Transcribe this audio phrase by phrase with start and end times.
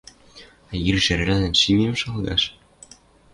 [0.71, 2.43] А ир жерӓлӓн шимем шалгаш?